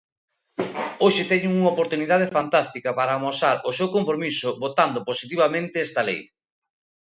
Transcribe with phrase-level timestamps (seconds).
[1.03, 6.21] Hoxe teñen unha oportunidade fantástica para amosar o seu compromiso votando positivamente esta lei.